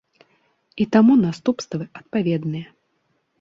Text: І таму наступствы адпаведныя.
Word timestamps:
І 0.85 0.87
таму 0.95 1.17
наступствы 1.25 1.83
адпаведныя. 2.01 2.67